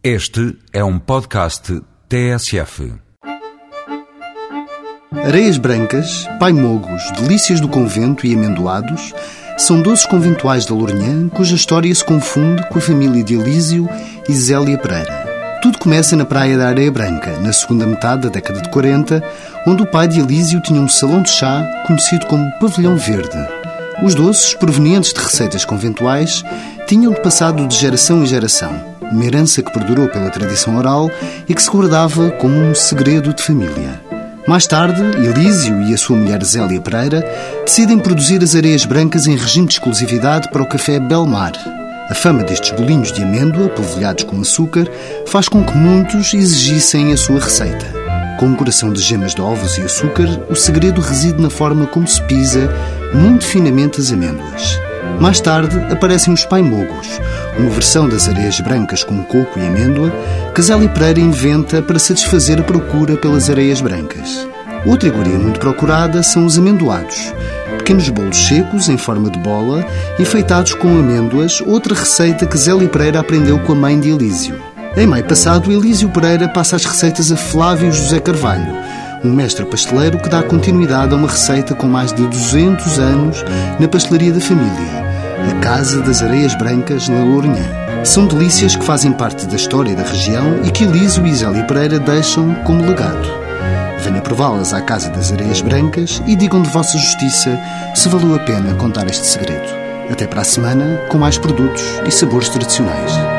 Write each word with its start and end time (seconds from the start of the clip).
Este 0.00 0.56
é 0.72 0.84
um 0.84 0.96
podcast 0.96 1.82
TSF. 2.08 2.94
Areias 5.24 5.58
Brancas, 5.58 6.24
Paimogos, 6.38 7.02
Delícias 7.18 7.60
do 7.60 7.68
Convento 7.68 8.24
e 8.24 8.32
Amendoados 8.32 9.12
são 9.56 9.82
doces 9.82 10.06
conventuais 10.06 10.64
da 10.64 10.72
Lourinhã 10.72 11.28
cuja 11.28 11.56
história 11.56 11.92
se 11.92 12.04
confunde 12.04 12.64
com 12.68 12.78
a 12.78 12.80
família 12.80 13.24
de 13.24 13.34
Elísio 13.34 13.88
e 14.28 14.32
Zélia 14.32 14.78
Pereira. 14.78 15.58
Tudo 15.62 15.78
começa 15.78 16.14
na 16.14 16.24
Praia 16.24 16.56
da 16.56 16.68
Areia 16.68 16.92
Branca, 16.92 17.36
na 17.40 17.52
segunda 17.52 17.84
metade 17.84 18.22
da 18.22 18.28
década 18.28 18.62
de 18.62 18.70
40, 18.70 19.20
onde 19.66 19.82
o 19.82 19.90
pai 19.90 20.06
de 20.06 20.20
Elísio 20.20 20.62
tinha 20.62 20.80
um 20.80 20.88
salão 20.88 21.22
de 21.22 21.30
chá 21.30 21.66
conhecido 21.88 22.24
como 22.26 22.48
Pavilhão 22.60 22.96
Verde. 22.96 23.36
Os 24.00 24.14
doces, 24.14 24.54
provenientes 24.54 25.12
de 25.12 25.20
receitas 25.20 25.64
conventuais, 25.64 26.44
tinham 26.86 27.12
passado 27.14 27.66
de 27.66 27.74
geração 27.74 28.22
em 28.22 28.26
geração 28.26 28.96
uma 29.10 29.24
herança 29.24 29.62
que 29.62 29.72
perdurou 29.72 30.08
pela 30.08 30.30
tradição 30.30 30.76
oral 30.76 31.10
e 31.48 31.54
que 31.54 31.62
se 31.62 31.70
guardava 31.70 32.30
como 32.32 32.54
um 32.54 32.74
segredo 32.74 33.32
de 33.32 33.42
família. 33.42 34.00
Mais 34.46 34.66
tarde, 34.66 35.02
Elísio 35.18 35.82
e 35.82 35.92
a 35.92 35.98
sua 35.98 36.16
mulher 36.16 36.42
Zélia 36.42 36.80
Pereira 36.80 37.22
decidem 37.64 37.98
produzir 37.98 38.42
as 38.42 38.54
areias 38.54 38.86
brancas 38.86 39.26
em 39.26 39.36
regime 39.36 39.66
de 39.66 39.74
exclusividade 39.74 40.50
para 40.50 40.62
o 40.62 40.66
café 40.66 40.98
Belmar. 40.98 41.52
A 42.08 42.14
fama 42.14 42.42
destes 42.42 42.70
bolinhos 42.70 43.12
de 43.12 43.22
amêndoa, 43.22 43.68
polvilhados 43.68 44.24
com 44.24 44.40
açúcar, 44.40 44.90
faz 45.26 45.50
com 45.50 45.62
que 45.62 45.76
muitos 45.76 46.32
exigissem 46.32 47.12
a 47.12 47.16
sua 47.18 47.38
receita. 47.38 47.92
Com 48.38 48.46
um 48.46 48.54
coração 48.54 48.90
de 48.90 49.02
gemas 49.02 49.34
de 49.34 49.42
ovos 49.42 49.76
e 49.76 49.82
açúcar, 49.82 50.26
o 50.48 50.54
segredo 50.56 51.02
reside 51.02 51.42
na 51.42 51.50
forma 51.50 51.86
como 51.86 52.08
se 52.08 52.22
pisa 52.22 52.70
muito 53.12 53.44
finamente 53.44 54.00
as 54.00 54.10
amêndoas. 54.10 54.80
Mais 55.20 55.40
tarde 55.40 55.76
aparecem 55.92 56.32
os 56.32 56.44
paimogos, 56.44 57.20
uma 57.58 57.70
versão 57.70 58.08
das 58.08 58.28
areias 58.28 58.60
brancas 58.60 59.02
com 59.02 59.22
coco 59.24 59.58
e 59.58 59.66
amêndoa 59.66 60.12
que 60.54 60.62
Zélia 60.62 60.88
Pereira 60.88 61.20
inventa 61.20 61.82
para 61.82 61.98
satisfazer 61.98 62.60
a 62.60 62.62
procura 62.62 63.16
pelas 63.16 63.50
areias 63.50 63.80
brancas. 63.80 64.48
Outra 64.86 65.08
iguaria 65.08 65.38
muito 65.38 65.58
procurada 65.58 66.22
são 66.22 66.46
os 66.46 66.56
amendoados, 66.56 67.34
pequenos 67.78 68.08
bolos 68.10 68.36
secos 68.36 68.88
em 68.88 68.96
forma 68.96 69.28
de 69.28 69.38
bola, 69.40 69.84
enfeitados 70.20 70.72
com 70.74 70.88
amêndoas, 70.88 71.60
outra 71.60 71.94
receita 71.94 72.46
que 72.46 72.56
Zélia 72.56 72.88
Pereira 72.88 73.20
aprendeu 73.20 73.58
com 73.58 73.72
a 73.72 73.76
mãe 73.76 73.98
de 73.98 74.10
Elísio. 74.10 74.62
Em 74.96 75.06
maio 75.06 75.24
passado, 75.24 75.70
Elísio 75.72 76.08
Pereira 76.08 76.48
passa 76.48 76.76
as 76.76 76.84
receitas 76.84 77.32
a 77.32 77.36
Flávio 77.36 77.92
José 77.92 78.20
Carvalho, 78.20 78.72
um 79.24 79.32
mestre 79.32 79.64
pasteleiro 79.64 80.18
que 80.18 80.28
dá 80.28 80.44
continuidade 80.44 81.12
a 81.12 81.16
uma 81.16 81.28
receita 81.28 81.74
com 81.74 81.88
mais 81.88 82.12
de 82.12 82.24
200 82.24 83.00
anos 83.00 83.44
na 83.80 83.88
pastelaria 83.88 84.32
da 84.32 84.40
família 84.40 85.07
a 85.48 85.60
Casa 85.60 86.02
das 86.02 86.22
Areias 86.22 86.54
Brancas, 86.54 87.08
na 87.08 87.24
Lourinhã. 87.24 87.64
São 88.04 88.26
delícias 88.26 88.76
que 88.76 88.84
fazem 88.84 89.12
parte 89.12 89.46
da 89.46 89.56
história 89.56 89.94
da 89.94 90.02
região 90.02 90.60
e 90.64 90.70
que 90.70 90.84
Elísio 90.84 91.26
e 91.26 91.34
Zélia 91.34 91.64
Pereira 91.64 91.98
deixam 91.98 92.54
como 92.64 92.84
legado. 92.84 93.26
Venha 94.00 94.20
prová-las 94.20 94.74
à 94.74 94.80
Casa 94.80 95.10
das 95.10 95.32
Areias 95.32 95.60
Brancas 95.60 96.22
e 96.26 96.36
digam 96.36 96.62
de 96.62 96.70
vossa 96.70 96.96
justiça 96.98 97.58
se 97.94 98.08
valeu 98.08 98.34
a 98.34 98.38
pena 98.40 98.74
contar 98.74 99.06
este 99.08 99.26
segredo. 99.26 99.68
Até 100.10 100.26
para 100.26 100.42
a 100.42 100.44
semana, 100.44 100.98
com 101.08 101.18
mais 101.18 101.38
produtos 101.38 101.82
e 102.06 102.10
sabores 102.10 102.48
tradicionais. 102.48 103.37